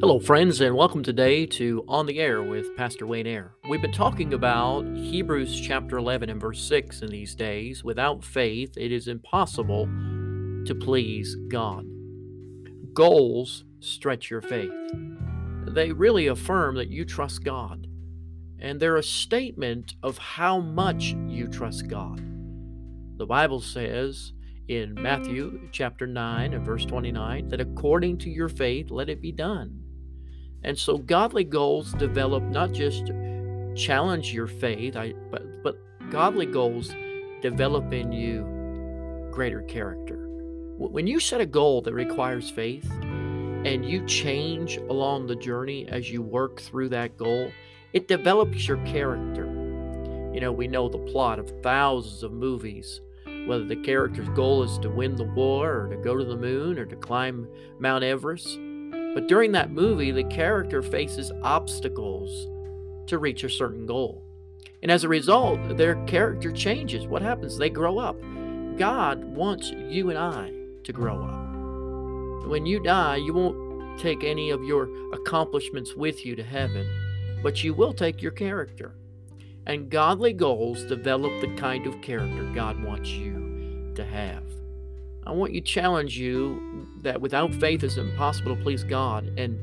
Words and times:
Hello, 0.00 0.18
friends, 0.18 0.62
and 0.62 0.74
welcome 0.74 1.02
today 1.02 1.44
to 1.44 1.84
On 1.86 2.06
the 2.06 2.20
Air 2.20 2.42
with 2.42 2.74
Pastor 2.74 3.06
Wayne 3.06 3.26
Air. 3.26 3.52
We've 3.68 3.82
been 3.82 3.92
talking 3.92 4.32
about 4.32 4.86
Hebrews 4.96 5.60
chapter 5.60 5.98
11 5.98 6.30
and 6.30 6.40
verse 6.40 6.58
6 6.66 7.02
in 7.02 7.10
these 7.10 7.34
days. 7.34 7.84
Without 7.84 8.24
faith, 8.24 8.78
it 8.78 8.92
is 8.92 9.08
impossible 9.08 9.84
to 10.64 10.74
please 10.74 11.36
God. 11.48 11.84
Goals 12.94 13.64
stretch 13.80 14.30
your 14.30 14.40
faith, 14.40 14.72
they 15.68 15.92
really 15.92 16.28
affirm 16.28 16.76
that 16.76 16.88
you 16.88 17.04
trust 17.04 17.44
God, 17.44 17.86
and 18.58 18.80
they're 18.80 18.96
a 18.96 19.02
statement 19.02 19.96
of 20.02 20.16
how 20.16 20.60
much 20.60 21.14
you 21.28 21.46
trust 21.46 21.88
God. 21.88 22.22
The 23.18 23.26
Bible 23.26 23.60
says, 23.60 24.32
in 24.68 24.94
Matthew 24.94 25.68
chapter 25.72 26.06
9 26.06 26.54
and 26.54 26.64
verse 26.64 26.86
29 26.86 27.48
that 27.48 27.60
according 27.60 28.16
to 28.18 28.30
your 28.30 28.48
faith, 28.48 28.90
let 28.90 29.10
it 29.10 29.20
be 29.20 29.32
done. 29.32 29.82
And 30.62 30.78
so 30.78 30.98
godly 30.98 31.44
goals 31.44 31.92
develop 31.94 32.42
not 32.44 32.72
just 32.72 33.12
challenge 33.74 34.32
your 34.32 34.46
faith, 34.46 34.96
I, 34.96 35.14
but, 35.30 35.62
but 35.62 35.78
godly 36.10 36.46
goals 36.46 36.94
develop 37.40 37.92
in 37.92 38.12
you 38.12 39.30
greater 39.30 39.62
character. 39.62 40.26
When 40.76 41.06
you 41.06 41.20
set 41.20 41.40
a 41.40 41.46
goal 41.46 41.82
that 41.82 41.94
requires 41.94 42.50
faith 42.50 42.90
and 43.00 43.84
you 43.84 44.04
change 44.06 44.76
along 44.76 45.26
the 45.26 45.36
journey 45.36 45.86
as 45.88 46.10
you 46.10 46.22
work 46.22 46.60
through 46.60 46.88
that 46.90 47.16
goal, 47.16 47.50
it 47.92 48.08
develops 48.08 48.66
your 48.66 48.78
character. 48.78 49.44
You 50.34 50.40
know, 50.40 50.52
we 50.52 50.68
know 50.68 50.88
the 50.88 50.98
plot 50.98 51.38
of 51.38 51.52
thousands 51.62 52.22
of 52.22 52.32
movies, 52.32 53.00
whether 53.46 53.64
the 53.64 53.76
character's 53.76 54.28
goal 54.30 54.62
is 54.62 54.78
to 54.78 54.88
win 54.88 55.16
the 55.16 55.24
war 55.24 55.84
or 55.84 55.88
to 55.88 55.96
go 55.96 56.16
to 56.16 56.24
the 56.24 56.36
moon 56.36 56.78
or 56.78 56.86
to 56.86 56.96
climb 56.96 57.48
Mount 57.78 58.04
Everest 58.04 58.58
but 59.14 59.26
during 59.26 59.52
that 59.52 59.70
movie, 59.70 60.10
the 60.10 60.24
character 60.24 60.82
faces 60.82 61.32
obstacles 61.42 62.46
to 63.08 63.18
reach 63.18 63.44
a 63.44 63.50
certain 63.50 63.86
goal. 63.86 64.22
And 64.82 64.90
as 64.90 65.04
a 65.04 65.08
result, 65.08 65.76
their 65.76 65.96
character 66.06 66.52
changes. 66.52 67.06
What 67.06 67.22
happens? 67.22 67.58
They 67.58 67.70
grow 67.70 67.98
up. 67.98 68.16
God 68.78 69.24
wants 69.24 69.70
you 69.70 70.10
and 70.10 70.18
I 70.18 70.52
to 70.84 70.92
grow 70.92 71.22
up. 71.22 72.46
When 72.46 72.66
you 72.66 72.82
die, 72.82 73.16
you 73.16 73.34
won't 73.34 73.98
take 74.00 74.24
any 74.24 74.50
of 74.50 74.64
your 74.64 74.88
accomplishments 75.12 75.94
with 75.94 76.24
you 76.24 76.34
to 76.36 76.42
heaven, 76.42 76.88
but 77.42 77.62
you 77.62 77.74
will 77.74 77.92
take 77.92 78.22
your 78.22 78.32
character. 78.32 78.94
And 79.66 79.90
godly 79.90 80.32
goals 80.32 80.84
develop 80.84 81.40
the 81.40 81.54
kind 81.56 81.86
of 81.86 82.00
character 82.00 82.50
God 82.54 82.82
wants 82.82 83.10
you 83.10 83.92
to 83.94 84.04
have. 84.04 84.44
I 85.30 85.32
want 85.32 85.52
you 85.52 85.60
to 85.60 85.66
challenge 85.66 86.18
you 86.18 86.88
that 87.02 87.20
without 87.20 87.54
faith 87.54 87.84
it's 87.84 87.98
impossible 87.98 88.56
to 88.56 88.60
please 88.60 88.82
God. 88.82 89.32
And 89.38 89.60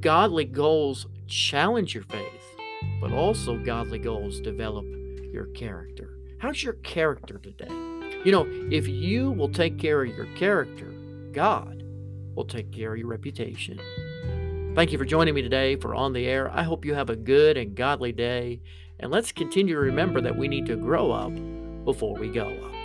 godly 0.00 0.46
goals 0.46 1.06
challenge 1.26 1.94
your 1.94 2.04
faith, 2.04 2.56
but 3.02 3.12
also 3.12 3.58
godly 3.58 3.98
goals 3.98 4.40
develop 4.40 4.86
your 5.30 5.44
character. 5.48 6.16
How's 6.38 6.62
your 6.62 6.72
character 6.72 7.36
today? 7.36 7.68
You 8.24 8.32
know, 8.32 8.46
if 8.72 8.88
you 8.88 9.30
will 9.32 9.50
take 9.50 9.78
care 9.78 10.02
of 10.02 10.16
your 10.16 10.24
character, 10.36 10.86
God 11.32 11.82
will 12.34 12.46
take 12.46 12.72
care 12.72 12.94
of 12.94 12.98
your 12.98 13.08
reputation. 13.08 13.78
Thank 14.74 14.90
you 14.90 14.96
for 14.96 15.04
joining 15.04 15.34
me 15.34 15.42
today 15.42 15.76
for 15.76 15.94
On 15.94 16.14
the 16.14 16.24
Air. 16.26 16.50
I 16.50 16.62
hope 16.62 16.86
you 16.86 16.94
have 16.94 17.10
a 17.10 17.16
good 17.16 17.58
and 17.58 17.74
godly 17.74 18.12
day. 18.12 18.62
And 18.98 19.12
let's 19.12 19.32
continue 19.32 19.74
to 19.74 19.80
remember 19.80 20.22
that 20.22 20.38
we 20.38 20.48
need 20.48 20.64
to 20.64 20.76
grow 20.76 21.12
up 21.12 21.34
before 21.84 22.18
we 22.18 22.30
go 22.30 22.48
up. 22.48 22.83